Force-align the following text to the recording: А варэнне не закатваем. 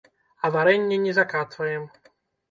А 0.47 0.49
варэнне 0.55 0.97
не 1.03 1.13
закатваем. 1.17 1.85